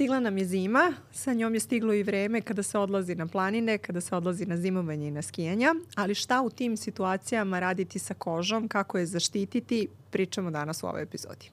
Stigla 0.00 0.20
nam 0.20 0.38
je 0.38 0.44
zima, 0.44 0.92
sa 1.12 1.32
njom 1.32 1.54
je 1.54 1.60
stiglo 1.60 1.92
i 1.92 2.02
vreme 2.02 2.40
kada 2.40 2.62
se 2.62 2.78
odlazi 2.78 3.14
na 3.14 3.26
planine, 3.26 3.78
kada 3.78 4.00
se 4.00 4.16
odlazi 4.16 4.46
na 4.46 4.56
zimovanje 4.56 5.08
i 5.08 5.10
na 5.10 5.22
skijanja, 5.22 5.74
ali 5.94 6.14
šta 6.14 6.40
u 6.42 6.50
tim 6.50 6.76
situacijama 6.76 7.60
raditi 7.60 7.98
sa 7.98 8.14
kožom, 8.14 8.68
kako 8.68 8.98
je 8.98 9.06
zaštititi, 9.06 9.88
pričamo 10.10 10.50
danas 10.50 10.82
u 10.82 10.86
ovoj 10.86 11.02
epizodi. 11.02 11.50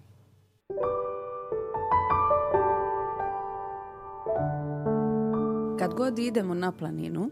Kad 5.88 5.96
god 5.96 6.20
idemo 6.20 6.54
na 6.54 6.72
planinu, 6.72 7.30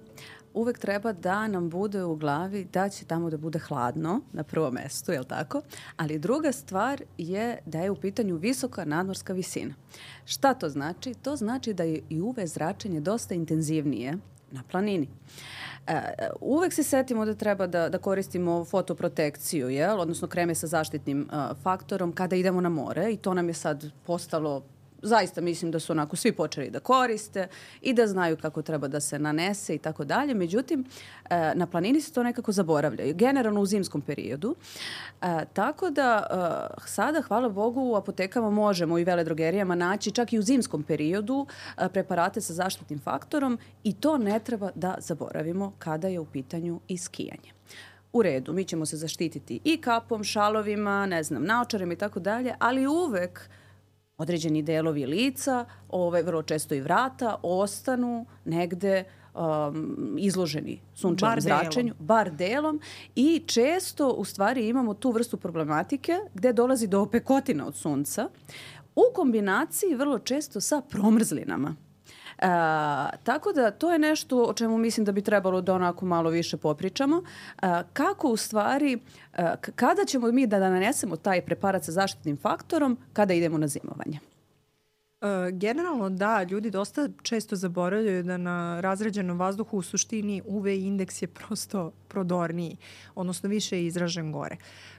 uvek 0.54 0.80
treba 0.80 1.14
da 1.14 1.48
nam 1.48 1.70
bude 1.70 2.04
u 2.04 2.16
glavi 2.16 2.64
da 2.74 2.90
će 2.90 3.06
tamo 3.06 3.30
da 3.30 3.38
bude 3.38 3.60
hladno 3.60 4.22
na 4.34 4.44
prvom 4.44 4.74
mestu, 4.74 5.12
je 5.12 5.20
li 5.20 5.26
tako? 5.26 5.62
Ali 5.98 6.20
druga 6.20 6.52
stvar 6.52 7.02
je 7.18 7.58
da 7.66 7.80
je 7.80 7.92
u 7.92 7.96
pitanju 7.96 8.36
visoka 8.36 8.86
nadmorska 8.86 9.34
visina. 9.34 9.74
Šta 10.26 10.54
to 10.54 10.70
znači? 10.70 11.14
To 11.14 11.36
znači 11.36 11.74
da 11.74 11.84
je 11.84 12.02
i 12.10 12.22
UV 12.22 12.36
zračenje 12.46 13.00
dosta 13.00 13.34
intenzivnije 13.34 14.18
na 14.52 14.64
planini. 14.72 15.08
E, 15.88 16.02
uvek 16.42 16.74
se 16.74 16.84
setimo 16.84 17.26
da 17.26 17.36
treba 17.36 17.68
da, 17.68 17.90
da 17.90 17.98
koristimo 17.98 18.66
fotoprotekciju, 18.66 19.70
jel? 19.70 20.00
odnosno 20.00 20.28
kreme 20.28 20.56
sa 20.56 20.68
zaštitnim 20.68 21.30
uh, 21.32 21.58
faktorom 21.64 22.12
kada 22.12 22.36
idemo 22.36 22.62
na 22.62 22.70
more 22.70 23.12
i 23.12 23.18
to 23.18 23.34
nam 23.34 23.48
je 23.48 23.54
sad 23.54 23.92
postalo 24.06 24.64
zaista 25.06 25.42
mislim 25.42 25.72
da 25.72 25.80
su 25.80 25.94
onako 25.94 26.16
svi 26.16 26.32
počeli 26.32 26.70
da 26.70 26.80
koriste 26.80 27.48
i 27.82 27.94
da 27.94 28.08
znaju 28.08 28.38
kako 28.38 28.62
treba 28.62 28.88
da 28.88 29.00
se 29.00 29.20
nanese 29.20 29.76
i 29.76 29.78
tako 29.78 30.06
dalje. 30.06 30.34
Međutim, 30.34 30.86
e, 31.30 31.52
na 31.56 31.68
planini 31.68 32.02
se 32.02 32.12
to 32.12 32.24
nekako 32.24 32.52
zaboravlja. 32.52 33.12
Generalno 33.12 33.62
u 33.62 33.66
zimskom 33.66 34.02
periodu. 34.02 34.56
E, 35.22 35.46
tako 35.54 35.90
da 35.90 36.28
e, 36.80 36.88
sada, 36.88 37.22
hvala 37.22 37.50
Bogu, 37.50 37.82
u 37.82 37.96
apotekama 37.96 38.50
možemo 38.50 39.00
i 39.00 39.04
veledrogerijama 39.04 39.76
naći 39.76 40.12
čak 40.12 40.34
i 40.34 40.40
u 40.40 40.42
zimskom 40.42 40.84
periodu 40.84 41.48
preparate 41.94 42.42
sa 42.42 42.54
zaštitnim 42.54 43.00
faktorom 43.00 43.60
i 43.84 43.94
to 43.94 44.18
ne 44.18 44.40
treba 44.40 44.72
da 44.76 44.96
zaboravimo 45.00 45.74
kada 45.80 46.08
je 46.08 46.20
u 46.20 46.26
pitanju 46.26 46.80
i 46.88 46.98
skijanje 46.98 47.56
u 48.14 48.22
redu, 48.22 48.54
mi 48.54 48.64
ćemo 48.64 48.86
se 48.86 48.98
zaštititi 48.98 49.60
i 49.64 49.78
kapom, 49.78 50.24
šalovima, 50.24 51.06
ne 51.06 51.24
znam, 51.24 51.44
naočarima 51.44 51.94
i 51.94 51.96
tako 51.96 52.20
dalje, 52.20 52.56
ali 52.60 52.88
uvek 52.88 53.50
uh, 53.50 53.65
određeni 54.18 54.62
delovi 54.62 55.06
lica, 55.06 55.66
ove, 55.90 56.24
vrlo 56.24 56.44
često 56.44 56.76
i 56.76 56.82
vrata, 56.82 57.36
ostanu 57.44 58.26
negde 58.46 59.04
um, 59.34 60.16
izloženi 60.20 60.82
sunčevom 60.94 61.42
zračenju, 61.42 61.94
bar 62.00 62.32
delom 62.32 62.82
i 63.16 63.44
često 63.46 64.10
u 64.10 64.26
stvari 64.26 64.68
imamo 64.68 64.94
tu 64.94 65.12
vrstu 65.12 65.38
problematike 65.38 66.18
gde 66.34 66.54
dolazi 66.54 66.88
do 66.88 67.02
opekotina 67.02 67.68
od 67.68 67.76
sunca 67.76 68.30
u 68.96 69.02
kombinaciji 69.16 69.96
vrlo 69.96 70.20
često 70.20 70.62
sa 70.62 70.82
promrzlinama. 70.82 71.76
E, 72.38 72.48
tako 73.24 73.52
da 73.52 73.72
to 73.72 73.92
je 73.92 74.00
nešto 74.00 74.44
o 74.44 74.54
čemu 74.54 74.78
mislim 74.78 75.06
da 75.06 75.12
bi 75.12 75.22
trebalo 75.22 75.62
da 75.62 75.74
onako 75.74 76.06
malo 76.06 76.30
više 76.30 76.58
popričamo. 76.58 77.24
E, 77.62 77.68
kako 77.94 78.30
u 78.30 78.38
stvari, 78.38 79.00
e, 79.34 79.54
kada 79.76 80.06
ćemo 80.06 80.32
mi 80.32 80.48
da, 80.48 80.60
nanesemo 80.60 81.16
taj 81.16 81.42
preparat 81.42 81.84
sa 81.84 81.92
zaštitnim 81.92 82.38
faktorom 82.38 82.98
kada 83.14 83.34
idemo 83.34 83.58
na 83.58 83.68
zimovanje? 83.68 84.20
E, 85.22 85.52
generalno 85.52 86.10
da, 86.10 86.44
ljudi 86.44 86.72
dosta 86.72 87.10
često 87.22 87.56
zaboravljaju 87.56 88.24
da 88.24 88.38
na 88.38 88.82
razređenom 88.82 89.40
vazduhu 89.40 89.78
u 89.78 89.82
suštini 89.82 90.42
UV 90.46 90.68
indeks 90.68 91.22
je 91.22 91.28
prosto 91.28 91.92
prodorniji, 92.08 92.78
odnosno 93.16 93.50
više 93.50 93.78
je 93.78 93.86
izražen 93.86 94.32
gore. 94.32 94.58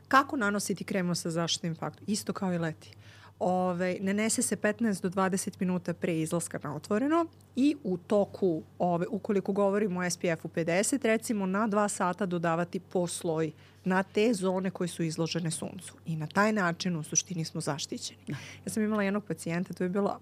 Kako 0.09 0.37
nanositi 0.37 0.85
kremu 0.85 1.15
sa 1.15 1.31
zaštitnim 1.31 1.75
faktorom? 1.75 2.05
Isto 2.09 2.33
kao 2.33 2.55
i 2.55 2.59
leti. 2.59 2.91
Uh, 2.91 3.16
Ove, 3.39 3.97
nanese 4.01 4.43
se 4.43 4.57
15 4.57 5.03
do 5.03 5.11
20 5.11 5.51
minuta 5.61 5.95
pre 5.95 6.21
izlaska 6.21 6.59
na 6.63 6.77
otvoreno 6.77 7.27
i 7.57 7.77
u 7.85 7.97
toku, 7.97 8.63
ove, 8.79 9.07
ukoliko 9.11 9.53
govorimo 9.53 10.01
o 10.01 10.11
SPF-u 10.11 10.49
50, 10.49 11.03
recimo 11.03 11.47
na 11.47 11.69
2 11.69 11.89
sata 11.89 12.27
dodavati 12.27 12.81
po 12.81 13.07
sloj 13.07 13.53
na 13.85 14.03
te 14.03 14.35
zone 14.35 14.71
koje 14.71 14.89
su 14.89 15.03
izložene 15.03 15.51
suncu. 15.51 15.95
I 16.07 16.17
na 16.17 16.27
taj 16.27 16.53
način 16.53 16.97
u 16.97 17.03
suštini 17.03 17.45
smo 17.45 17.61
zaštićeni. 17.61 18.21
Da. 18.27 18.37
Ja 18.67 18.73
sam 18.73 18.83
imala 18.83 19.03
jednog 19.03 19.25
pacijenta, 19.25 19.75
to 19.75 19.85
je 19.85 19.91
bilo 19.91 20.21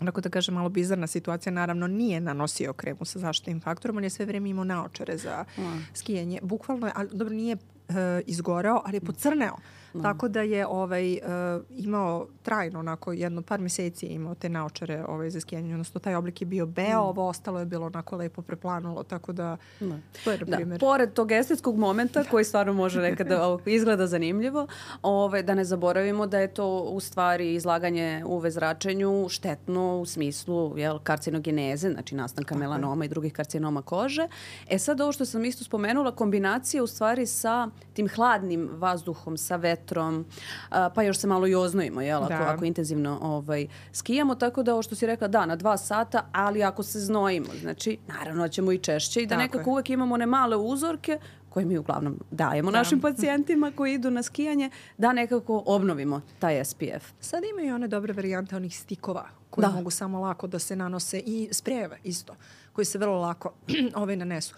onako 0.00 0.20
da 0.20 0.28
kažem 0.28 0.54
malo 0.54 0.68
bizarna 0.68 1.06
situacija, 1.06 1.52
naravno 1.52 1.86
nije 1.86 2.20
nanosio 2.20 2.72
kremu 2.72 3.04
sa 3.04 3.18
zaštitnim 3.18 3.60
faktorom, 3.60 3.96
on 3.96 4.04
je 4.04 4.10
sve 4.10 4.26
vreme 4.26 4.50
imao 4.50 4.64
naočare 4.64 5.16
za 5.18 5.44
mm. 5.58 5.62
skijanje. 5.94 6.38
Bukvalno 6.42 6.86
je, 6.86 6.92
ali 6.96 7.08
dobro 7.12 7.34
nije 7.34 7.54
uh, 7.56 7.94
izgoreo, 8.26 8.82
ali 8.84 8.96
je 8.96 9.00
pocrneo. 9.00 9.54
Mm 9.54 9.79
Mm. 9.94 10.02
Tako 10.02 10.28
da 10.28 10.40
je 10.40 10.66
ovaj, 10.66 11.12
uh, 11.12 11.62
imao 11.70 12.26
trajno, 12.42 12.78
onako 12.78 13.12
jedno 13.12 13.42
par 13.42 13.60
meseci 13.60 14.06
je 14.06 14.12
imao 14.12 14.34
te 14.34 14.48
naočare 14.48 15.04
ovaj, 15.08 15.30
za 15.30 15.40
skijanje, 15.40 15.74
odnosno 15.74 16.00
taj 16.00 16.14
oblik 16.14 16.42
je 16.42 16.46
bio 16.46 16.66
beo, 16.66 17.02
mm. 17.02 17.08
ovo 17.08 17.28
ostalo 17.28 17.58
je 17.58 17.66
bilo 17.66 17.86
onako 17.86 18.16
lepo 18.16 18.42
preplanulo, 18.42 19.02
tako 19.02 19.32
da 19.32 19.56
mm. 19.80 19.90
to 20.24 20.30
je 20.30 20.38
na 20.38 20.44
da, 20.44 20.56
primjer. 20.56 20.80
Pored 20.80 21.12
tog 21.12 21.32
estetskog 21.32 21.78
momenta 21.78 22.22
da. 22.22 22.28
koji 22.28 22.44
stvarno 22.44 22.72
može 22.72 23.00
nekada 23.10 23.58
izgleda 23.66 24.06
zanimljivo, 24.06 24.66
ovaj, 25.02 25.42
da 25.42 25.54
ne 25.54 25.64
zaboravimo 25.64 26.26
da 26.26 26.38
je 26.38 26.54
to 26.54 26.80
u 26.80 27.00
stvari 27.00 27.54
izlaganje 27.54 28.22
UV 28.26 28.48
zračenju 28.48 29.26
štetno 29.28 30.00
u 30.00 30.06
smislu 30.06 30.78
jel, 30.78 30.98
karcinogeneze, 30.98 31.90
znači 31.90 32.14
nastanka 32.14 32.48
tako 32.48 32.58
melanoma 32.58 33.04
je. 33.04 33.06
i 33.06 33.08
drugih 33.08 33.32
karcinoma 33.32 33.82
kože. 33.82 34.28
E 34.68 34.78
sad 34.78 35.00
ovo 35.00 35.12
što 35.12 35.24
sam 35.24 35.44
isto 35.44 35.64
spomenula, 35.64 36.12
kombinacija 36.12 36.82
u 36.82 36.86
stvari 36.86 37.26
sa 37.26 37.68
tim 37.92 38.08
hladnim 38.08 38.68
vazduhom, 38.72 39.36
sa 39.36 39.56
vetrom, 39.80 40.24
vetrom, 40.70 40.92
pa 40.94 41.02
još 41.02 41.18
se 41.18 41.26
malo 41.26 41.46
i 41.46 41.54
oznojimo, 41.54 42.00
jel, 42.00 42.22
ako, 42.22 42.28
da. 42.28 42.52
ako 42.52 42.64
intenzivno 42.64 43.18
ovaj, 43.22 43.66
skijamo, 43.92 44.34
tako 44.34 44.62
da 44.62 44.72
ovo 44.72 44.82
što 44.82 44.94
si 44.94 45.06
rekla, 45.06 45.28
da, 45.28 45.46
na 45.46 45.56
dva 45.56 45.76
sata, 45.76 46.26
ali 46.32 46.62
ako 46.62 46.82
se 46.82 47.00
znojimo, 47.00 47.48
znači, 47.60 47.98
naravno 48.08 48.42
da 48.42 48.48
ćemo 48.48 48.72
i 48.72 48.78
češće 48.78 49.22
i 49.22 49.26
da 49.26 49.34
tako 49.34 49.42
nekako 49.42 49.70
je. 49.70 49.72
uvek 49.72 49.90
imamo 49.90 50.14
one 50.14 50.26
male 50.26 50.56
uzorke 50.56 51.18
koje 51.48 51.66
mi 51.66 51.78
uglavnom 51.78 52.20
dajemo 52.30 52.70
da. 52.70 52.78
našim 52.78 53.00
pacijentima 53.00 53.72
koji 53.76 53.94
idu 53.94 54.10
na 54.10 54.22
skijanje, 54.22 54.70
da 54.98 55.12
nekako 55.12 55.62
obnovimo 55.66 56.20
taj 56.38 56.64
SPF. 56.64 57.12
Sad 57.20 57.42
imaju 57.52 57.74
one 57.74 57.88
dobre 57.88 58.12
varijante 58.12 58.56
onih 58.56 58.78
stikova 58.78 59.39
koje 59.50 59.66
da. 59.66 59.72
mogu 59.72 59.90
samo 59.90 60.20
lako 60.20 60.46
da 60.46 60.58
se 60.58 60.76
nanose 60.76 61.18
i 61.18 61.48
sprejeve 61.52 61.98
isto, 62.04 62.34
koji 62.72 62.84
se 62.84 62.98
vrlo 62.98 63.20
lako 63.20 63.52
ovaj 63.94 64.16
nanesu. 64.16 64.54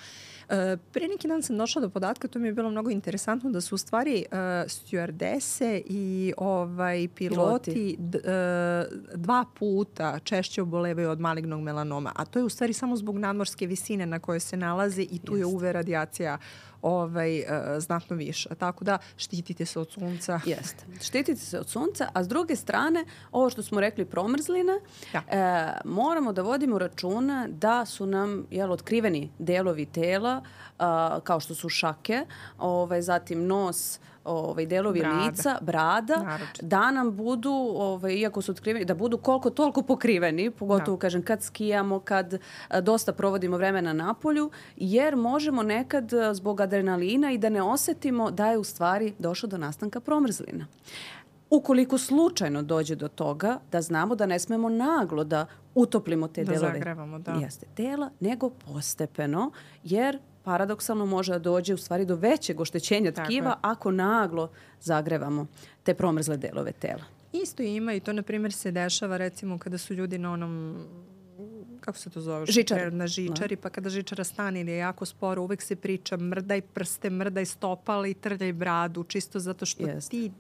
E, 0.49 0.77
pre 0.93 1.09
neki 1.09 1.29
dan 1.29 1.43
sam 1.43 1.59
došla 1.59 1.81
do 1.81 1.89
podatka, 1.89 2.29
to 2.29 2.39
mi 2.39 2.49
je 2.49 2.53
bilo 2.53 2.71
mnogo 2.71 2.91
interesantno, 2.91 3.51
da 3.51 3.61
su 3.61 3.75
u 3.75 3.79
stvari 3.79 4.25
uh, 4.31 4.39
stewardese 4.67 5.83
i 5.87 6.33
ovaj, 6.37 7.09
piloti, 7.15 7.71
piloti. 7.73 7.97
D, 7.99 8.19
uh, 8.19 9.21
dva 9.21 9.45
puta 9.59 10.19
češće 10.19 10.63
obolevaju 10.63 11.11
od 11.11 11.21
malignog 11.21 11.61
melanoma, 11.61 12.13
a 12.17 12.25
to 12.25 12.39
je 12.39 12.45
u 12.45 12.49
stvari 12.49 12.73
samo 12.73 12.97
zbog 12.97 13.19
nadmorske 13.19 13.67
visine 13.67 14.07
na 14.07 14.19
kojoj 14.19 14.41
se 14.41 14.57
nalaze 14.57 15.03
i 15.03 15.19
tu 15.19 15.37
Jest. 15.37 15.41
je 15.41 15.47
UV 15.47 15.63
radijacija 15.63 16.39
ovaj, 16.83 17.41
uh, 17.41 17.47
znatno 17.79 18.17
više. 18.17 18.49
Tako 18.59 18.85
da 18.85 18.99
štitite 19.17 19.67
se 19.67 19.81
od 19.81 19.91
sunca. 19.91 20.41
Jeste. 20.45 20.85
Štitite 21.01 21.41
se 21.41 21.59
od 21.59 21.69
sunca, 21.69 22.09
a 22.13 22.25
s 22.25 22.29
druge 22.29 22.57
strane, 22.57 23.05
ovo 23.33 23.51
što 23.51 23.63
smo 23.63 23.81
rekli 23.81 24.05
promrzline, 24.05 24.81
ja. 25.15 25.23
e, 25.29 25.81
moramo 25.85 26.33
da 26.33 26.43
vodimo 26.43 26.79
računa 26.79 27.49
da 27.51 27.85
su 27.85 28.07
nam 28.07 28.47
jel, 28.51 28.73
otkriveni 28.73 29.31
delovi 29.39 29.87
tela, 29.87 30.43
a, 30.79 31.21
kao 31.25 31.41
što 31.41 31.55
su 31.55 31.69
šake, 31.69 32.27
ovaj, 32.59 33.03
zatim 33.03 33.47
nos, 33.47 33.99
ovaj 34.25 34.67
delovi 34.67 35.01
brada. 35.01 35.17
lica, 35.17 35.59
brada, 35.61 36.17
Naročito. 36.17 36.67
da 36.67 36.91
nam 36.91 37.17
budu 37.17 37.53
ovaj 37.77 38.15
iako 38.15 38.43
su 38.43 38.53
otkriveni 38.53 38.85
da 38.85 38.95
budu 38.95 39.19
koliko 39.19 39.51
toliko 39.51 39.83
pokriveni, 39.83 40.51
pogotovo 40.51 40.97
da. 40.97 41.01
kažem 41.01 41.23
kad 41.23 41.43
skijamo, 41.43 42.01
kad 42.01 42.39
a, 42.69 42.81
dosta 42.81 43.13
provodimo 43.13 43.57
vremena 43.57 43.93
na 43.93 44.15
polju, 44.15 44.51
jer 44.77 45.17
možemo 45.17 45.63
nekad 45.63 46.13
a, 46.15 46.35
zbog 46.35 46.61
adrenalina 46.61 47.33
i 47.33 47.39
da 47.39 47.49
ne 47.49 47.63
osetimo 47.63 48.31
da 48.31 48.51
je 48.51 48.59
u 48.59 48.65
stvari 48.65 49.15
došlo 49.19 49.49
do 49.49 49.59
nastanka 49.59 50.01
promrzlina. 50.01 50.67
Ukoliko 51.55 51.99
slučajno 51.99 52.63
dođe 52.63 52.95
do 52.95 53.09
toga, 53.09 53.59
da 53.73 53.83
znamo 53.83 54.15
da 54.15 54.27
ne 54.27 54.39
smemo 54.39 54.69
naglo 54.69 55.25
da 55.25 55.47
utoplimo 55.75 56.29
te 56.29 56.45
da 56.45 56.53
delove 56.53 56.73
zagrevamo, 56.73 57.19
da. 57.19 57.33
jeste, 57.33 57.67
tela, 57.75 58.11
nego 58.21 58.51
postepeno, 58.51 59.51
jer 59.85 60.19
paradoksalno 60.43 61.07
može 61.07 61.33
da 61.33 61.39
dođe 61.39 61.75
u 61.75 61.77
stvari 61.77 62.05
do 62.05 62.15
većeg 62.15 62.61
oštećenja 62.61 63.13
tkiva 63.13 63.59
ako 63.61 63.91
naglo 63.91 64.51
zagrevamo 64.81 65.47
te 65.83 65.95
promrzle 65.95 66.37
delove 66.37 66.73
tela. 66.73 67.05
Isto 67.33 67.63
ima 67.63 67.93
i 67.93 68.01
to 68.01 68.13
na 68.13 68.23
primjer 68.23 68.53
se 68.53 68.71
dešava 68.71 69.17
recimo 69.17 69.59
kada 69.59 69.79
su 69.79 69.95
ljudi 69.95 70.19
na 70.19 70.33
onom 70.33 70.85
kako 71.83 71.99
se 71.99 72.11
to 72.11 72.21
zove? 72.21 72.47
Žičari. 72.47 72.91
Na 72.91 73.07
žičari, 73.07 73.57
pa 73.57 73.71
kada 73.71 73.91
žičara 73.91 74.25
stane 74.25 74.61
ili 74.61 74.71
je 74.71 74.79
jako 74.79 75.07
sporo, 75.07 75.43
uvek 75.43 75.63
se 75.63 75.77
priča 75.77 76.17
mrdaj 76.17 76.61
prste, 76.61 77.11
mrdaj 77.11 77.45
stopala 77.45 78.07
i 78.07 78.15
trljaj 78.15 78.53
bradu, 78.53 79.05
čisto 79.05 79.41
zato 79.41 79.67
što 79.67 79.87
Jest. 79.87 80.11
ti, 80.11 80.31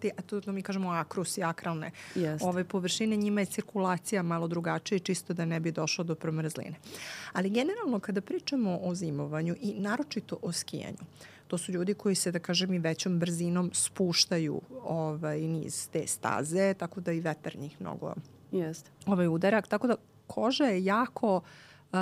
ti, 0.00 0.10
a 0.16 0.22
to, 0.22 0.40
to 0.40 0.52
mi 0.52 0.62
kažemo 0.62 0.90
akrusi, 0.90 1.42
akralne 1.42 1.90
Jest. 2.14 2.44
ove 2.44 2.64
površine, 2.64 3.16
njima 3.16 3.40
je 3.40 3.46
cirkulacija 3.46 4.22
malo 4.22 4.48
drugačija 4.48 4.98
čisto 4.98 5.34
da 5.34 5.44
ne 5.44 5.60
bi 5.60 5.72
došlo 5.72 6.04
do 6.04 6.14
promrzline. 6.14 6.74
Ali 7.32 7.50
generalno 7.50 8.00
kada 8.00 8.20
pričamo 8.20 8.78
o 8.82 8.94
zimovanju 8.94 9.56
i 9.60 9.74
naročito 9.78 10.38
o 10.42 10.52
skijanju, 10.52 11.04
to 11.48 11.58
su 11.58 11.72
ljudi 11.72 11.94
koji 11.94 12.14
se, 12.14 12.32
da 12.32 12.38
kažem, 12.38 12.74
i 12.74 12.78
većom 12.78 13.18
brzinom 13.18 13.70
spuštaju 13.74 14.60
ovaj, 14.84 15.40
niz 15.40 15.88
te 15.88 16.06
staze, 16.06 16.74
tako 16.74 17.00
da 17.00 17.12
i 17.12 17.20
vetar 17.20 17.56
njih 17.56 17.80
mnogo 17.80 18.14
Jeste. 18.52 18.90
ovaj 19.06 19.28
udarak, 19.28 19.68
tako 19.68 19.86
da 19.86 19.96
koža 20.32 20.64
je 20.64 20.84
jako 20.84 21.36
uh, 21.36 21.98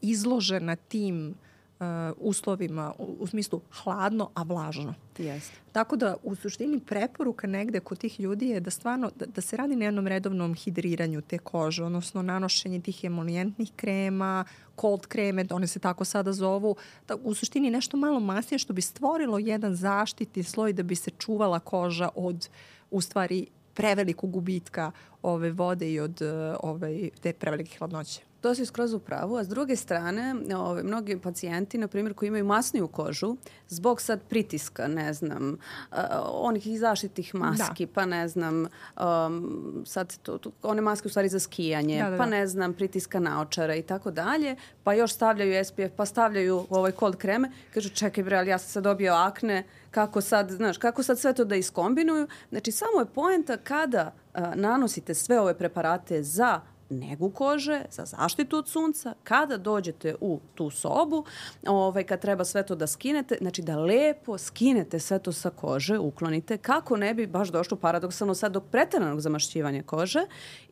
izložena 0.00 0.76
tim 0.76 1.34
uh, 1.78 1.86
uslovima 2.16 2.92
u, 2.98 3.16
u 3.20 3.26
smislu 3.26 3.60
hladno, 3.82 4.30
a 4.34 4.42
vlažno. 4.42 4.94
Jeste. 5.18 5.56
Tako 5.72 5.96
da 5.96 6.16
u 6.22 6.34
suštini 6.34 6.80
preporuka 6.80 7.46
negde 7.46 7.80
kod 7.80 7.98
tih 7.98 8.20
ljudi 8.20 8.48
je 8.48 8.60
da 8.60 8.70
stvarno 8.70 9.10
da, 9.16 9.26
da 9.26 9.40
se 9.40 9.56
radi 9.56 9.76
na 9.76 9.84
jednom 9.84 10.06
redovnom 10.06 10.54
hidriranju 10.54 11.20
te 11.20 11.38
kože, 11.38 11.84
odnosno 11.84 12.22
nanošenje 12.22 12.80
tih 12.80 13.04
emolijentnih 13.04 13.72
krema, 13.76 14.44
cold 14.80 15.06
kreme, 15.06 15.46
one 15.50 15.66
se 15.66 15.78
tako 15.78 16.04
sada 16.04 16.32
zovu, 16.32 16.76
da 17.08 17.16
u 17.16 17.34
suštini 17.34 17.70
nešto 17.70 17.96
malo 17.96 18.20
masnije 18.20 18.58
što 18.58 18.72
bi 18.72 18.82
stvorilo 18.82 19.38
jedan 19.38 19.74
zaštitni 19.74 20.42
sloj 20.42 20.72
da 20.72 20.82
bi 20.82 20.94
se 20.94 21.10
čuvala 21.10 21.60
koža 21.60 22.08
od 22.14 22.48
u 22.90 23.00
stvari 23.00 23.46
prevelikog 23.78 24.30
gubitka 24.30 24.90
ove 25.22 25.50
vode 25.50 25.92
i 25.92 26.00
od 26.00 26.22
ove, 26.60 27.10
te 27.22 27.32
prevelike 27.32 27.78
hladnoće. 27.78 28.27
To 28.40 28.54
si 28.54 28.66
skroz 28.66 28.92
u 28.92 28.98
pravu, 28.98 29.36
a 29.36 29.44
s 29.44 29.48
druge 29.48 29.76
strane, 29.76 30.34
ove, 30.56 30.82
mnogi 30.82 31.18
pacijenti, 31.18 31.78
na 31.78 31.88
primjer, 31.88 32.14
koji 32.14 32.26
imaju 32.26 32.44
masniju 32.44 32.88
kožu, 32.88 33.36
zbog 33.68 34.00
sad 34.00 34.20
pritiska, 34.22 34.86
ne 34.88 35.12
znam, 35.12 35.58
uh, 35.90 35.98
onih 36.24 36.80
zaštitih 36.80 37.34
maski, 37.34 37.86
da. 37.86 37.92
pa 37.94 38.06
ne 38.06 38.28
znam, 38.28 38.66
um, 39.00 39.82
sad 39.86 40.18
to, 40.18 40.38
to, 40.38 40.50
one 40.62 40.82
maske 40.82 41.06
u 41.06 41.10
stvari 41.10 41.28
za 41.28 41.40
skijanje, 41.40 42.02
da, 42.02 42.10
da, 42.10 42.16
pa 42.16 42.24
da. 42.24 42.30
ne 42.30 42.46
znam, 42.46 42.72
pritiska 42.72 43.20
naočara 43.20 43.74
i 43.74 43.82
tako 43.82 44.10
dalje, 44.10 44.56
pa 44.82 44.94
još 44.94 45.14
stavljaju 45.14 45.64
SPF, 45.64 45.96
pa 45.96 46.06
stavljaju 46.06 46.66
ovaj 46.70 46.92
cold 46.92 47.16
kreme, 47.16 47.50
kažu 47.74 47.88
čekaj 47.88 48.24
bre, 48.24 48.36
ali 48.36 48.50
ja 48.50 48.58
sam 48.58 48.68
sad 48.68 48.84
dobio 48.84 49.12
akne, 49.12 49.64
kako 49.90 50.20
sad, 50.20 50.50
znaš, 50.50 50.78
kako 50.78 51.02
sad 51.02 51.18
sve 51.18 51.32
to 51.32 51.44
da 51.44 51.56
iskombinuju. 51.56 52.28
Znači, 52.50 52.72
samo 52.72 53.00
je 53.00 53.06
poenta 53.06 53.56
kada 53.56 54.12
uh, 54.34 54.40
nanosite 54.54 55.14
sve 55.14 55.40
ove 55.40 55.58
preparate 55.58 56.22
za 56.22 56.60
negu 56.90 57.30
kože, 57.30 57.82
za 57.90 58.04
zaštitu 58.04 58.56
od 58.56 58.68
sunca, 58.68 59.14
kada 59.24 59.56
dođete 59.56 60.14
u 60.20 60.40
tu 60.54 60.70
sobu, 60.70 61.24
ovaj, 61.66 62.04
kad 62.04 62.20
treba 62.20 62.44
sve 62.44 62.66
to 62.66 62.74
da 62.74 62.86
skinete, 62.86 63.36
znači 63.40 63.62
da 63.62 63.76
lepo 63.76 64.38
skinete 64.38 64.98
sve 64.98 65.18
to 65.18 65.32
sa 65.32 65.50
kože, 65.50 65.98
uklonite, 65.98 66.56
kako 66.56 66.96
ne 66.96 67.14
bi 67.14 67.26
baš 67.26 67.48
došlo 67.48 67.76
paradoksalno 67.76 68.34
sad 68.34 68.52
do 68.52 68.60
preteranog 68.60 69.20
zamašćivanja 69.20 69.82
kože 69.82 70.20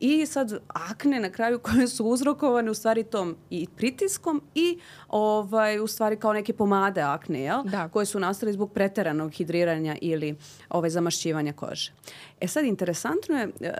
i 0.01 0.27
sad 0.27 0.59
akne 0.69 1.21
na 1.21 1.31
kraju 1.31 1.59
koje 1.59 1.89
su 1.89 2.05
uzrokovane 2.05 2.71
u 2.71 2.75
stvari 2.75 3.05
tom 3.05 3.37
i 3.51 3.67
pritiskom 3.77 4.43
i 4.55 4.79
ovaj, 5.09 5.81
u 5.81 5.87
stvari 5.87 6.17
kao 6.17 6.33
neke 6.33 6.53
pomade 6.53 7.01
akne, 7.01 7.41
jel? 7.41 7.63
Da. 7.65 7.89
koje 7.89 8.07
su 8.07 8.21
nastale 8.21 8.53
zbog 8.53 8.73
preteranog 8.73 9.33
hidriranja 9.33 9.97
ili 10.01 10.37
ovaj, 10.69 10.91
zamašćivanja 10.91 11.53
kože. 11.53 11.93
E 12.41 12.49
sad, 12.49 12.65
interesantno 12.65 13.37
je, 13.37 13.49
e, 13.61 13.73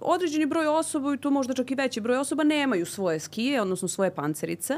određeni 0.00 0.46
broj 0.46 0.66
osoba 0.66 1.14
i 1.14 1.18
tu 1.18 1.30
možda 1.30 1.54
čak 1.54 1.70
i 1.70 1.75
veći 1.76 2.00
broj 2.00 2.16
osoba 2.16 2.44
nemaju 2.44 2.86
svoje 2.86 3.20
skije, 3.20 3.62
odnosno 3.62 3.88
svoje 3.88 4.14
pancerice, 4.14 4.74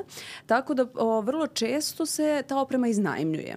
tako 0.46 0.74
da 0.74 0.86
o, 0.94 1.20
vrlo 1.20 1.46
često 1.46 2.06
se 2.06 2.42
ta 2.48 2.60
oprema 2.60 2.88
iznajmljuje. 2.88 3.56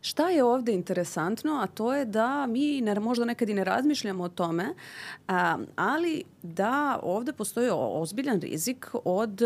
Šta 0.00 0.28
je 0.30 0.44
ovde 0.44 0.72
interesantno, 0.72 1.60
a 1.62 1.66
to 1.66 1.94
je 1.94 2.04
da 2.04 2.46
mi 2.46 2.80
ne, 2.80 3.00
možda 3.00 3.24
nekad 3.24 3.48
i 3.48 3.54
ne 3.54 3.64
razmišljamo 3.64 4.24
o 4.24 4.28
tome, 4.28 4.74
a, 5.28 5.58
ali 5.76 6.24
da 6.42 7.00
ovde 7.02 7.32
postoji 7.32 7.68
ozbiljan 7.72 8.40
rizik 8.40 8.86
od 9.04 9.40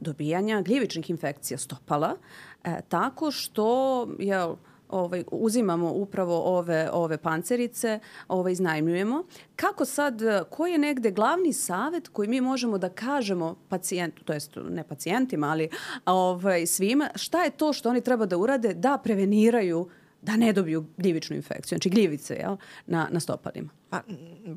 dobijanja 0.00 0.62
gljivičnih 0.62 1.10
infekcija 1.10 1.58
stopala, 1.58 2.16
a, 2.62 2.70
e, 2.70 2.80
tako 2.88 3.30
što 3.30 4.08
je 4.18 4.46
ovaj, 4.88 5.24
uzimamo 5.30 5.92
upravo 5.92 6.58
ove, 6.58 6.90
ove 6.92 7.18
pancerice, 7.18 8.00
ovaj, 8.28 8.52
iznajmljujemo. 8.52 9.24
Kako 9.56 9.84
sad, 9.84 10.22
koji 10.50 10.72
je 10.72 10.78
negde 10.78 11.10
glavni 11.10 11.52
savet 11.52 12.08
koji 12.08 12.28
mi 12.28 12.40
možemo 12.40 12.78
da 12.78 12.88
kažemo 12.88 13.56
pacijentu, 13.68 14.24
to 14.24 14.32
jest 14.32 14.58
ne 14.68 14.84
pacijentima, 14.84 15.50
ali 15.50 15.68
ovaj, 16.06 16.66
svima, 16.66 17.08
šta 17.14 17.42
je 17.42 17.50
to 17.50 17.72
što 17.72 17.88
oni 17.88 18.00
treba 18.00 18.26
da 18.26 18.36
urade 18.36 18.74
da 18.74 18.98
preveniraju 19.04 19.88
da 20.22 20.36
ne 20.36 20.52
dobiju 20.52 20.86
gljivičnu 20.96 21.36
infekciju, 21.36 21.76
znači 21.76 21.90
gljivice 21.90 22.34
jel, 22.34 22.56
na, 22.86 23.08
na 23.10 23.20
stopalima? 23.20 23.68
Pa, 23.90 24.02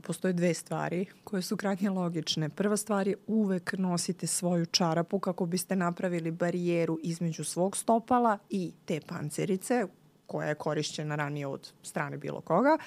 postoje 0.04 0.34
dve 0.34 0.54
stvari 0.54 1.06
koje 1.24 1.42
su 1.42 1.58
krajnje 1.58 1.90
logične. 1.90 2.50
Prva 2.50 2.78
stvar 2.78 3.08
je 3.08 3.16
uvek 3.28 3.74
nosite 3.78 4.28
svoju 4.28 4.66
čarapu 4.66 5.20
kako 5.20 5.46
biste 5.46 5.76
napravili 5.76 6.32
barijeru 6.32 7.00
između 7.04 7.44
svog 7.44 7.78
stopala 7.78 8.38
i 8.50 8.72
te 8.86 9.00
pancerice 9.08 9.86
koja 10.30 10.48
je 10.48 10.56
korišćena 10.56 11.16
ranije 11.16 11.48
od 11.48 11.72
strane 11.84 12.18
bilo 12.18 12.42
koga. 12.42 12.78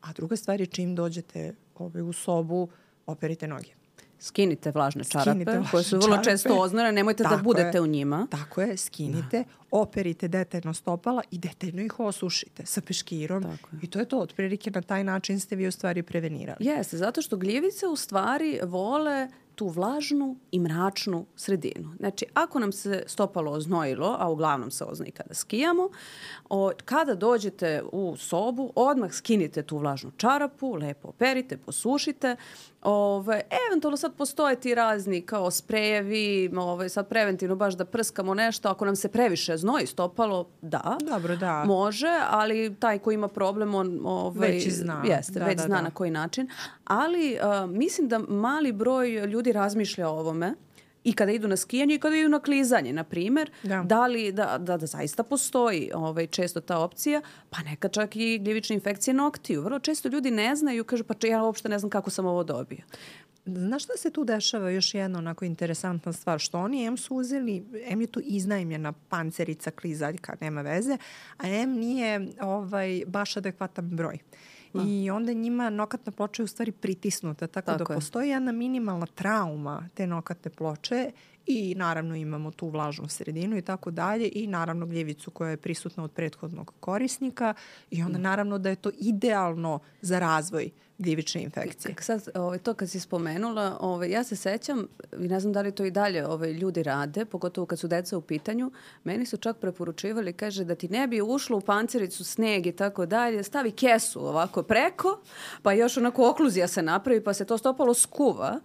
A 0.00 0.12
druga 0.12 0.36
stvar 0.36 0.60
je 0.60 0.66
čim 0.66 0.94
dođete 0.94 1.54
ovaj, 1.74 2.02
u 2.02 2.12
sobu, 2.12 2.68
operite 3.06 3.48
noge. 3.48 3.70
Skinite 4.18 4.70
vlažne 4.70 5.04
čarape, 5.04 5.30
skinite 5.30 5.50
vlažne 5.50 5.70
koje 5.70 5.84
su 5.84 5.96
vrlo 5.96 6.08
čarape. 6.08 6.30
često 6.30 6.60
oznore, 6.60 6.92
nemojte 6.92 7.22
da 7.22 7.28
tako 7.28 7.36
da 7.36 7.42
budete 7.42 7.78
je, 7.78 7.82
u 7.82 7.86
njima. 7.86 8.26
Tako 8.30 8.60
je, 8.62 8.76
skinite, 8.76 9.38
da. 9.38 9.44
operite 9.70 10.28
detaljno 10.28 10.74
stopala 10.74 11.22
i 11.30 11.38
detaljno 11.38 11.82
ih 11.82 12.00
osušite 12.00 12.66
sa 12.66 12.80
peškirom. 12.80 13.44
I 13.82 13.86
to 13.86 13.98
je 13.98 14.04
to, 14.04 14.18
otprilike 14.18 14.70
na 14.70 14.82
taj 14.82 15.04
način 15.04 15.40
ste 15.40 15.56
vi 15.56 15.68
u 15.68 15.72
stvari 15.72 16.02
prevenirali. 16.02 16.66
Jeste, 16.66 16.96
zato 16.96 17.22
što 17.22 17.36
gljivice 17.36 17.86
u 17.86 17.96
stvari 17.96 18.60
vole 18.62 19.28
tu 19.54 19.68
vlažnu 19.68 20.36
i 20.50 20.60
mračnu 20.60 21.26
sredinu. 21.36 21.94
Znači, 21.98 22.26
ako 22.34 22.58
nam 22.58 22.72
se 22.72 23.02
stopalo 23.06 23.52
oznojilo, 23.52 24.16
a 24.20 24.30
uglavnom 24.30 24.70
se 24.70 24.84
oznoji 24.84 25.10
kada 25.10 25.34
skijamo, 25.34 25.88
o, 26.48 26.70
kada 26.84 27.14
dođete 27.14 27.82
u 27.92 28.16
sobu, 28.16 28.72
odmah 28.74 29.12
skinite 29.12 29.62
tu 29.62 29.78
vlažnu 29.78 30.10
čarapu, 30.16 30.74
lepo 30.74 31.08
operite, 31.08 31.56
posušite. 31.56 32.36
Ove, 32.82 33.42
eventualno 33.68 33.96
sad 33.96 34.14
postoje 34.14 34.60
ti 34.60 34.74
razni 34.74 35.22
kao 35.22 35.50
sprejevi, 35.50 36.50
ove, 36.56 36.88
sad 36.88 37.08
preventivno 37.08 37.56
baš 37.56 37.74
da 37.74 37.84
prskamo 37.84 38.34
nešto. 38.34 38.68
Ako 38.68 38.84
nam 38.84 38.96
se 38.96 39.08
previše 39.08 39.56
znoji 39.56 39.86
stopalo, 39.86 40.48
da, 40.62 40.98
Dobro, 41.00 41.36
da. 41.36 41.64
može, 41.64 42.20
ali 42.30 42.76
taj 42.78 42.98
ko 42.98 43.10
ima 43.10 43.28
problem, 43.28 43.74
on 43.74 44.00
ove, 44.04 44.48
već 44.48 44.68
zna, 44.72 45.02
jeste, 45.06 45.38
da, 45.38 45.44
već 45.44 45.56
da, 45.56 45.62
zna 45.62 45.76
da. 45.76 45.82
na 45.82 45.90
koji 45.90 46.10
način. 46.10 46.48
Ali 46.84 47.38
uh, 47.64 47.70
mislim 47.70 48.08
da 48.08 48.18
mali 48.18 48.72
broj 48.72 49.10
ljudi 49.10 49.43
razmišlja 49.52 50.08
o 50.08 50.18
ovome 50.18 50.54
i 51.04 51.12
kada 51.12 51.32
idu 51.32 51.48
na 51.48 51.56
skijanje 51.56 51.94
i 51.94 51.98
kada 51.98 52.16
idu 52.16 52.28
na 52.28 52.40
klizanje, 52.40 52.92
na 52.92 53.04
primer, 53.04 53.50
da. 53.62 53.82
da 53.82 54.06
li 54.06 54.32
da, 54.32 54.58
da, 54.58 54.76
da 54.76 54.86
zaista 54.86 55.22
postoji 55.22 55.90
ovaj, 55.94 56.26
često 56.26 56.60
ta 56.60 56.78
opcija, 56.78 57.20
pa 57.50 57.62
neka 57.62 57.88
čak 57.88 58.16
i 58.16 58.38
gljivične 58.38 58.74
infekcije 58.74 59.14
noktiju. 59.14 59.62
Vrlo 59.62 59.78
često 59.78 60.08
ljudi 60.08 60.30
ne 60.30 60.56
znaju, 60.56 60.84
kažu 60.84 61.04
pa 61.04 61.14
ja 61.26 61.42
uopšte 61.42 61.68
ne 61.68 61.78
znam 61.78 61.90
kako 61.90 62.10
sam 62.10 62.26
ovo 62.26 62.44
dobio. 62.44 62.82
Znaš 63.46 63.84
šta 63.84 63.92
se 63.96 64.10
tu 64.10 64.24
dešava 64.24 64.70
još 64.70 64.94
jedna 64.94 65.18
onako 65.18 65.44
interesantna 65.44 66.12
stvar, 66.12 66.38
što 66.38 66.58
oni 66.58 66.84
M 66.86 66.96
su 66.96 67.16
uzeli, 67.16 67.64
M 67.86 68.00
je 68.00 68.06
tu 68.06 68.20
iznajmljena 68.24 68.92
pancerica 69.08 69.70
klizaljka, 69.70 70.36
nema 70.40 70.62
veze, 70.62 70.98
a 71.36 71.48
M 71.48 71.70
nije 71.70 72.28
ovaj, 72.40 73.02
baš 73.06 73.36
adekvatan 73.36 73.88
broj. 73.88 74.18
Da. 74.74 74.82
I 74.86 75.10
onda 75.10 75.32
njima 75.32 75.70
nokatna 75.70 76.12
ploča 76.12 76.42
je 76.42 76.44
u 76.44 76.46
stvari 76.46 76.72
pritisnuta, 76.72 77.46
tako, 77.46 77.66
tako 77.66 77.84
da 77.84 77.92
je. 77.92 77.96
postoji 77.96 78.28
jedna 78.30 78.52
minimalna 78.52 79.06
trauma 79.06 79.88
te 79.94 80.06
nokatne 80.06 80.50
ploče 80.50 81.10
i 81.46 81.74
naravno 81.74 82.16
imamo 82.16 82.50
tu 82.50 82.68
vlažnu 82.68 83.08
sredinu 83.08 83.56
i 83.56 83.62
tako 83.62 83.90
dalje 83.90 84.30
i 84.32 84.46
naravno 84.46 84.86
gljivicu 84.86 85.30
koja 85.30 85.50
je 85.50 85.56
prisutna 85.56 86.04
od 86.04 86.12
prethodnog 86.12 86.74
korisnika 86.80 87.54
i 87.90 88.02
onda 88.02 88.18
mm. 88.18 88.22
naravno 88.22 88.58
da 88.58 88.68
je 88.68 88.76
to 88.76 88.90
idealno 88.98 89.78
za 90.00 90.18
razvoj 90.18 90.70
gljivične 90.98 91.42
infekcije. 91.42 91.94
Sad, 92.00 92.28
ovaj, 92.34 92.58
to 92.58 92.74
kad 92.74 92.90
si 92.90 93.00
spomenula, 93.00 93.76
ovaj, 93.80 94.10
ja 94.10 94.24
se 94.24 94.36
sećam, 94.36 94.86
i 95.18 95.28
ne 95.28 95.40
znam 95.40 95.52
da 95.52 95.60
li 95.60 95.72
to 95.72 95.84
i 95.84 95.90
dalje 95.90 96.26
ovaj, 96.26 96.52
ljudi 96.52 96.82
rade, 96.82 97.24
pogotovo 97.24 97.66
kad 97.66 97.78
su 97.78 97.88
deca 97.88 98.18
u 98.18 98.20
pitanju, 98.20 98.70
meni 99.04 99.26
su 99.26 99.36
čak 99.36 99.56
preporučivali, 99.56 100.32
kaže 100.32 100.64
da 100.64 100.74
ti 100.74 100.88
ne 100.88 101.06
bi 101.06 101.22
ušlo 101.22 101.58
u 101.58 101.60
pancericu 101.60 102.24
sneg 102.24 102.66
i 102.66 102.72
tako 102.72 103.06
dalje, 103.06 103.42
stavi 103.42 103.70
kesu 103.70 104.26
ovako 104.26 104.62
preko, 104.62 105.20
pa 105.62 105.72
još 105.72 105.96
onako 105.96 106.30
okluzija 106.30 106.68
se 106.68 106.82
napravi, 106.82 107.24
pa 107.24 107.34
se 107.34 107.44
to 107.44 107.58
stopalo 107.58 107.94
skuva, 107.94 108.60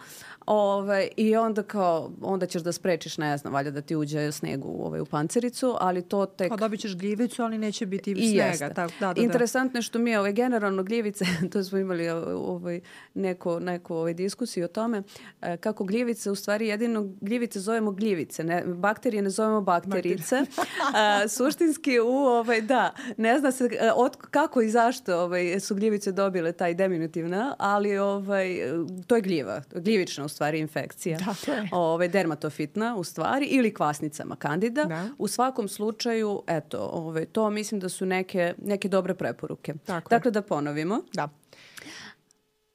Ove, 0.52 1.08
I 1.18 1.36
onda 1.36 1.64
kao, 1.64 2.12
onda 2.22 2.46
ćeš 2.46 2.62
da 2.62 2.72
sprečiš, 2.72 3.18
ne 3.18 3.38
znam, 3.38 3.54
valjda 3.54 3.72
da 3.72 3.82
ti 3.82 3.96
uđe 3.96 4.32
sneg 4.32 4.66
u, 4.66 4.86
ovaj, 4.86 5.00
u 5.00 5.06
pancericu, 5.06 5.76
ali 5.80 6.02
to 6.02 6.26
tek... 6.26 6.50
Pa 6.50 6.56
dobit 6.56 6.80
ćeš 6.80 6.96
gljivicu, 6.96 7.44
ali 7.44 7.58
neće 7.58 7.86
biti 7.86 8.12
I 8.12 8.28
snega. 8.28 8.44
Jeste. 8.44 8.74
Tako, 8.74 8.94
da, 9.00 9.08
da, 9.08 9.14
da. 9.14 9.22
Interesantno 9.22 9.78
je 9.78 9.82
što 9.82 10.00
mi 10.00 10.16
ovaj, 10.16 10.34
generalno 10.34 10.84
gljivice, 10.84 11.26
to 11.52 11.64
smo 11.64 11.78
imali 11.78 12.10
ovaj, 12.10 12.82
neko, 13.14 13.60
neko 13.60 13.98
ovaj, 13.98 14.14
diskusiju 14.14 14.66
o 14.66 14.68
tome, 14.68 15.04
e, 15.42 15.58
kako 15.58 15.84
gljivice, 15.84 16.32
u 16.32 16.36
stvari 16.36 16.68
jedino 16.68 17.14
gljivice 17.22 17.60
zovemo 17.60 17.92
gljivice, 17.92 18.44
ne, 18.44 18.64
bakterije 18.66 19.22
ne 19.22 19.30
zovemo 19.30 19.62
bakterice. 19.62 20.42
A, 20.96 21.28
suštinski 21.28 22.00
u, 22.00 22.08
ovaj, 22.08 22.62
da, 22.62 22.94
ne 23.18 23.40
zna 23.40 23.52
se 23.52 23.70
e, 23.80 23.92
od, 23.96 24.18
kako 24.32 24.62
i 24.62 24.70
zašto 24.70 25.20
ovaj, 25.20 25.60
su 25.60 25.76
gljivice 25.76 26.12
dobile 26.12 26.52
taj 26.52 26.74
diminutivna, 26.74 27.56
ali 27.60 27.98
ovaj, 27.98 28.58
to 29.08 29.16
je 29.16 29.22
gljiva, 29.22 29.62
gljivična 29.76 30.26
u 30.26 30.28
stvari 30.28 30.39
infekcija. 30.60 31.20
Ove, 31.72 32.08
dermatofitna 32.08 32.96
u 32.96 33.04
stvari 33.04 33.46
ili 33.46 33.74
kvasnicama 33.74 34.36
kandida. 34.36 34.84
Da. 34.84 35.10
U 35.18 35.28
svakom 35.28 35.68
slučaju, 35.68 36.44
eto, 36.48 36.90
ove, 36.94 37.26
to 37.26 37.50
mislim 37.50 37.80
da 37.80 37.90
su 37.90 38.06
neke, 38.06 38.54
neke 38.58 38.88
dobre 38.88 39.14
preporuke. 39.14 39.74
Tako 39.86 40.10
dakle, 40.10 40.30
je. 40.30 40.32
da 40.32 40.42
ponovimo. 40.42 41.02
Da. 41.14 41.30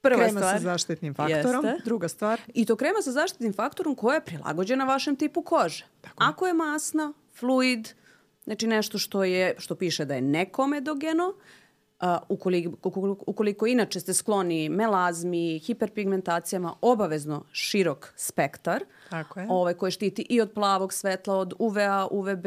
Prva 0.01 0.23
krema 0.23 0.39
stvar. 0.39 0.57
sa 0.57 0.63
zaštitnim 0.63 1.13
faktorom. 1.13 1.65
Jeste. 1.65 1.81
Druga 1.85 2.07
stvar, 2.07 2.41
I 2.53 2.65
to 2.65 2.75
krema 2.75 3.01
sa 3.01 3.11
zaštitnim 3.11 3.53
faktorom 3.53 3.95
koja 3.95 4.15
je 4.15 4.25
prilagođena 4.25 4.85
vašem 4.85 5.15
tipu 5.15 5.41
kože. 5.41 5.85
Ako 6.15 6.47
je 6.47 6.53
masna, 6.53 7.13
fluid, 7.39 7.89
znači 8.43 8.67
nešto 8.67 8.97
što 8.97 9.23
je 9.23 9.55
što 9.57 9.75
piše 9.75 10.05
da 10.05 10.15
je 10.15 10.21
nekomedogeno, 10.21 11.23
a, 11.23 11.64
ukoliko, 12.29 12.89
ukoliko, 12.89 13.23
ukoliko 13.27 13.67
inače 13.67 13.99
ste 13.99 14.13
skloni 14.13 14.69
melazmi, 14.69 15.59
hiperpigmentacijama, 15.59 16.73
obavezno 16.81 17.43
širok 17.51 18.13
spektar, 18.15 18.83
Tako 19.09 19.39
je. 19.39 19.47
ovaj, 19.49 19.73
koji 19.73 19.91
štiti 19.91 20.25
i 20.29 20.41
od 20.41 20.51
plavog 20.51 20.93
svetla, 20.93 21.35
od 21.37 21.53
UVA, 21.59 22.07
UVB, 22.11 22.45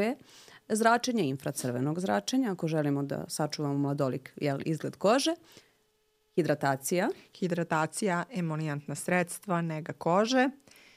zračenja, 0.68 1.22
infracrvenog 1.22 2.00
zračenja, 2.00 2.52
ako 2.52 2.68
želimo 2.68 3.02
da 3.02 3.24
sačuvamo 3.28 3.78
mladolik 3.78 4.32
jel, 4.36 4.58
izgled 4.64 4.96
kože, 4.96 5.34
hidratacija, 6.34 7.08
hidratacija, 7.38 8.24
emolijantna 8.34 8.94
sredstva, 8.94 9.60
nega 9.62 9.92
kože, 9.92 10.48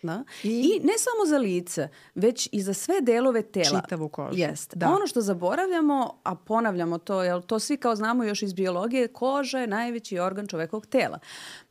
Da. 0.04 0.24
I- 0.44 0.50
I, 0.50 0.80
ne 0.80 0.94
samo 0.98 1.26
za 1.28 1.38
lice, 1.38 1.88
već 2.16 2.50
i 2.52 2.62
za 2.62 2.74
sve 2.74 3.02
delove 3.02 3.42
tela. 3.44 3.82
Čitavu 3.82 4.10
kožu. 4.10 4.38
Jeste. 4.38 4.76
Da. 4.76 4.88
Ono 4.88 5.08
što 5.08 5.22
zaboravljamo, 5.22 6.20
a 6.24 6.36
ponavljamo 6.36 6.98
to, 6.98 7.24
jer 7.24 7.42
to 7.42 7.60
svi 7.60 7.78
kao 7.78 7.96
znamo 7.96 8.24
još 8.24 8.42
iz 8.42 8.54
biologije, 8.54 9.08
koža 9.08 9.60
je 9.60 9.68
najveći 9.68 10.20
organ 10.20 10.48
čovekovog 10.48 10.86
tela. 10.86 11.20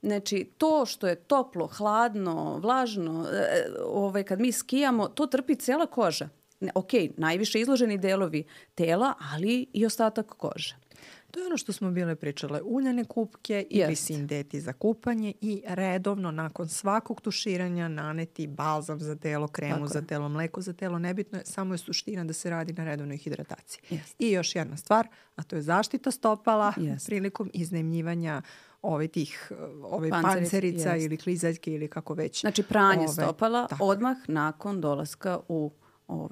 Znači, 0.02 0.50
to 0.58 0.86
što 0.86 1.06
je 1.06 1.14
toplo, 1.16 1.66
hladno, 1.66 2.58
vlažno, 2.58 3.26
e, 3.32 3.64
ovaj, 3.84 4.22
kad 4.22 4.40
mi 4.40 4.52
skijamo, 4.52 5.08
to 5.08 5.26
trpi 5.26 5.54
cela 5.54 5.86
koža. 5.86 6.28
Ok, 6.74 6.90
najviše 7.16 7.60
izloženi 7.60 7.98
delovi 7.98 8.44
tela, 8.74 9.14
ali 9.32 9.66
i 9.72 9.86
ostatak 9.86 10.26
kože. 10.26 10.76
To 11.30 11.40
je 11.40 11.46
ono 11.46 11.56
što 11.56 11.72
smo 11.72 11.90
bile 11.90 12.16
pričale. 12.16 12.62
Uljane 12.62 13.04
kupke 13.04 13.66
ili 13.70 13.92
Jest. 13.92 14.04
sindeti 14.06 14.60
za 14.60 14.72
kupanje 14.72 15.32
i 15.40 15.62
redovno 15.66 16.30
nakon 16.30 16.68
svakog 16.68 17.20
tuširanja 17.20 17.88
naneti 17.88 18.46
balzam 18.46 19.00
za 19.00 19.16
telo, 19.16 19.48
kremu 19.48 19.74
Tako 19.74 19.86
za 19.86 20.02
telo, 20.02 20.28
mleko 20.28 20.60
za 20.60 20.72
telo. 20.72 20.98
Nebitno 20.98 21.38
je, 21.38 21.44
samo 21.46 21.74
je 21.74 21.78
suština 21.78 22.24
da 22.24 22.32
se 22.32 22.50
radi 22.50 22.72
na 22.72 22.84
redovnoj 22.84 23.16
hidrataciji. 23.16 23.80
Jest. 23.90 24.16
I 24.18 24.30
još 24.30 24.54
jedna 24.56 24.76
stvar, 24.76 25.08
a 25.36 25.42
to 25.42 25.56
je 25.56 25.62
zaštita 25.62 26.10
stopala 26.10 26.72
Jest. 26.76 27.06
prilikom 27.06 27.50
iznajmljivanja 27.54 28.42
ove 28.82 29.08
tih 29.08 29.52
ove 29.82 30.10
Pancerica, 30.10 30.38
pancerica 30.40 30.94
jest. 30.94 31.06
ili 31.06 31.16
klizaljke 31.16 31.72
ili 31.74 31.88
kako 31.88 32.14
već. 32.14 32.40
Znači, 32.40 32.62
pranje 32.62 33.04
Ove, 33.04 33.08
stopala 33.08 33.66
tako. 33.66 33.84
odmah 33.84 34.16
nakon 34.28 34.80
dolaska 34.80 35.38
u, 35.48 35.70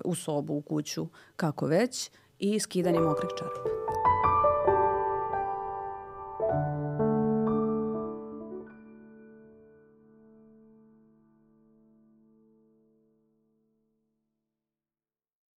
u 0.05 0.15
sobu, 0.15 0.55
u 0.55 0.61
kuću, 0.61 1.07
kako 1.37 1.67
već, 1.67 2.11
i 2.39 2.61
skidanje 2.61 3.01
mokrih 3.01 3.31
čarapa. 3.39 3.88